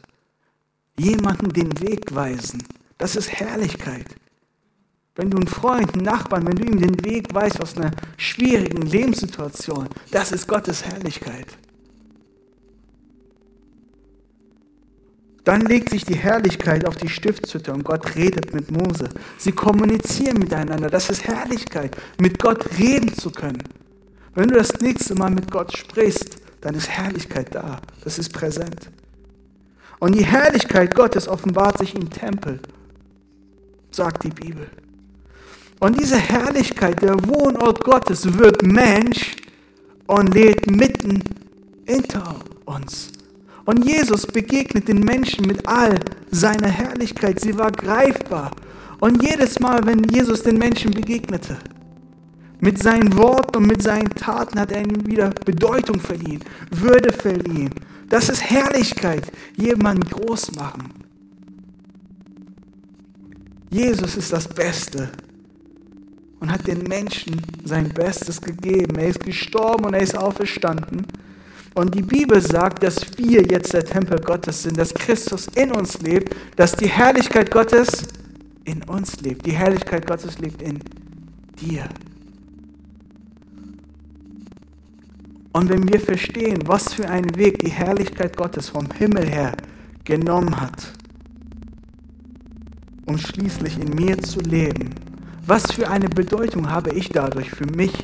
[0.98, 2.62] Jemanden den Weg weisen,
[2.98, 4.06] das ist Herrlichkeit.
[5.14, 8.82] Wenn du einen Freund, einen Nachbarn, wenn du ihm den Weg weißt aus einer schwierigen
[8.82, 11.46] Lebenssituation, das ist Gottes Herrlichkeit.
[15.46, 19.08] Dann legt sich die Herrlichkeit auf die Stiftshütte und Gott redet mit Mose.
[19.38, 20.90] Sie kommunizieren miteinander.
[20.90, 23.62] Das ist Herrlichkeit, mit Gott reden zu können.
[24.34, 27.80] Wenn du das nächste Mal mit Gott sprichst, dann ist Herrlichkeit da.
[28.02, 28.90] Das ist präsent.
[29.98, 32.60] Und die Herrlichkeit Gottes offenbart sich im Tempel,
[33.90, 34.68] sagt die Bibel.
[35.80, 39.36] Und diese Herrlichkeit, der Wohnort Gottes, wird Mensch
[40.06, 41.22] und lebt mitten
[41.84, 43.12] hinter uns.
[43.64, 45.98] Und Jesus begegnet den Menschen mit all
[46.30, 47.40] seiner Herrlichkeit.
[47.40, 48.52] Sie war greifbar.
[49.00, 51.58] Und jedes Mal, wenn Jesus den Menschen begegnete,
[52.60, 56.40] mit seinen Worten und mit seinen Taten hat er ihnen wieder Bedeutung verliehen,
[56.70, 57.70] Würde verliehen.
[58.08, 60.90] Das ist Herrlichkeit, jemanden groß machen.
[63.70, 65.10] Jesus ist das Beste
[66.40, 68.96] und hat den Menschen sein Bestes gegeben.
[68.96, 71.06] Er ist gestorben und er ist auferstanden.
[71.74, 76.00] Und die Bibel sagt, dass wir jetzt der Tempel Gottes sind, dass Christus in uns
[76.00, 78.04] lebt, dass die Herrlichkeit Gottes
[78.64, 79.44] in uns lebt.
[79.44, 80.78] Die Herrlichkeit Gottes lebt in
[81.60, 81.86] dir.
[85.56, 89.56] Und wenn wir verstehen, was für einen Weg die Herrlichkeit Gottes vom Himmel her
[90.04, 90.92] genommen hat,
[93.06, 94.90] um schließlich in mir zu leben,
[95.46, 97.94] was für eine Bedeutung habe ich dadurch für mich,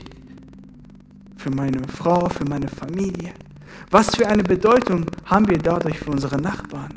[1.37, 3.35] für meine Frau, für meine Familie?
[3.91, 6.95] Was für eine Bedeutung haben wir dadurch für unsere Nachbarn,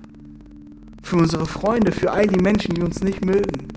[1.03, 3.67] für unsere Freunde, für all die Menschen, die uns nicht mögen?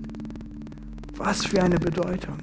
[1.17, 2.37] Was für eine Bedeutung.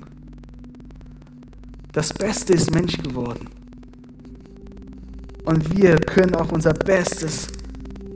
[1.93, 3.49] Das Beste ist Mensch geworden.
[5.47, 7.47] Und wir können auch unser Bestes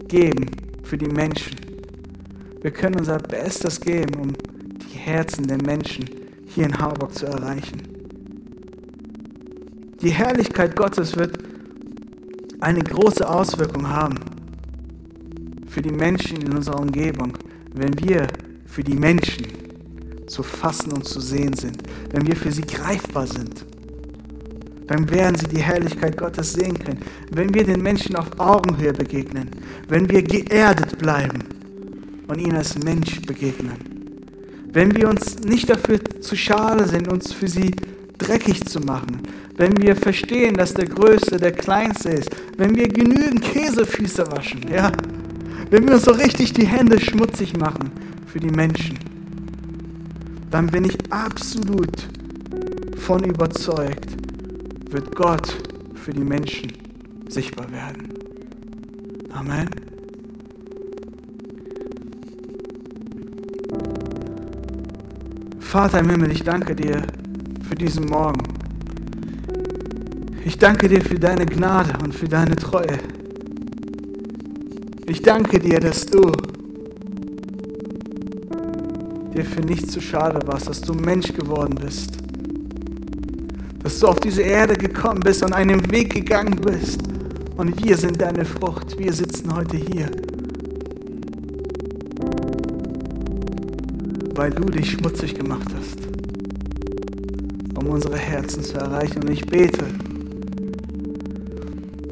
[0.08, 0.46] geben
[0.82, 1.56] für die Menschen.
[2.60, 6.10] Wir können unser Bestes geben, um die Herzen der Menschen
[6.46, 7.82] hier in Harburg zu erreichen.
[10.02, 11.38] Die Herrlichkeit Gottes wird
[12.60, 14.18] eine große Auswirkung haben
[15.68, 17.32] für die Menschen in unserer Umgebung,
[17.72, 18.26] wenn wir
[18.66, 19.46] für die Menschen
[20.26, 21.78] zu fassen und zu sehen sind,
[22.10, 23.64] wenn wir für sie greifbar sind
[24.90, 26.98] dann werden sie die Herrlichkeit Gottes sehen können.
[27.30, 29.48] Wenn wir den Menschen auf Augenhöhe begegnen,
[29.88, 31.44] wenn wir geerdet bleiben
[32.26, 33.76] und ihnen als Mensch begegnen,
[34.72, 37.70] wenn wir uns nicht dafür zu schade sind, uns für sie
[38.18, 39.22] dreckig zu machen,
[39.56, 44.90] wenn wir verstehen, dass der Größte der Kleinste ist, wenn wir genügend Käsefüße waschen, ja,
[45.70, 47.92] wenn wir uns so richtig die Hände schmutzig machen
[48.26, 48.98] für die Menschen,
[50.50, 52.08] dann bin ich absolut
[52.96, 54.16] von überzeugt,
[54.92, 55.56] wird Gott
[55.94, 56.72] für die Menschen
[57.28, 58.08] sichtbar werden.
[59.32, 59.68] Amen.
[65.60, 67.02] Vater im Himmel, ich danke dir
[67.68, 68.42] für diesen Morgen.
[70.44, 72.98] Ich danke dir für deine Gnade und für deine Treue.
[75.06, 76.32] Ich danke dir, dass du
[79.32, 82.19] dir für nichts zu schade warst, dass du Mensch geworden bist
[83.90, 87.00] dass du auf diese Erde gekommen bist und einen Weg gegangen bist.
[87.56, 88.96] Und wir sind deine Frucht.
[88.96, 90.08] Wir sitzen heute hier.
[94.36, 95.98] Weil du dich schmutzig gemacht hast,
[97.80, 99.24] um unsere Herzen zu erreichen.
[99.24, 99.84] Und ich bete,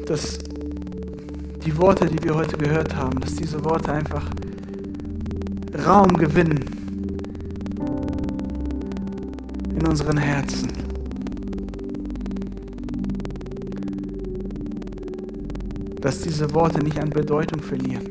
[0.05, 0.37] dass
[1.65, 4.29] die Worte, die wir heute gehört haben, dass diese Worte einfach
[5.85, 6.59] Raum gewinnen
[9.79, 10.78] in unseren Herzen.
[16.01, 18.07] Dass diese Worte nicht an Bedeutung verlieren.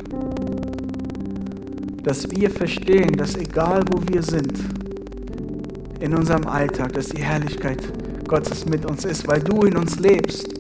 [2.03, 4.53] Dass wir verstehen, dass egal wo wir sind,
[6.01, 7.83] in unserem Alltag, dass die Herrlichkeit
[8.27, 10.55] Gottes mit uns ist, weil du in uns lebst.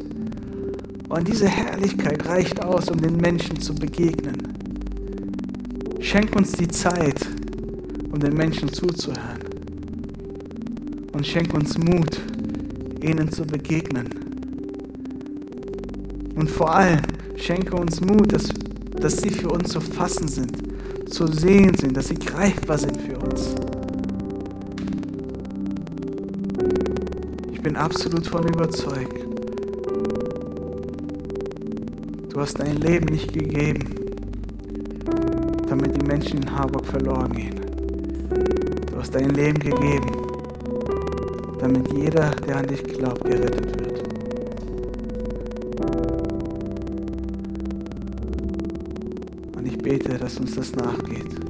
[1.09, 4.37] Und diese Herrlichkeit reicht aus, um den Menschen zu begegnen.
[6.01, 7.27] Schenk uns die Zeit,
[8.13, 9.39] um den Menschen zuzuhören.
[11.13, 12.21] Und schenk uns Mut,
[13.03, 14.09] ihnen zu begegnen.
[16.35, 17.01] Und vor allem,
[17.41, 18.49] Schenke uns Mut, dass,
[19.01, 20.53] dass sie für uns zu fassen sind,
[21.09, 23.55] zu sehen sind, dass sie greifbar sind für uns.
[27.53, 29.25] Ich bin absolut von überzeugt.
[32.29, 33.95] Du hast dein Leben nicht gegeben,
[35.69, 37.61] damit die Menschen in Harburg verloren gehen.
[38.93, 40.07] Du hast dein Leben gegeben,
[41.61, 43.98] damit jeder, der an dich glaubt, gerettet wird.
[50.59, 51.48] Dass nachgeht.